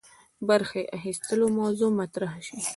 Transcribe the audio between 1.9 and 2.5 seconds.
مطرح